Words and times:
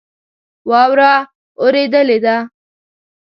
واوره 0.69 1.11
اوریدلی 1.61 2.17
ده 2.25 2.35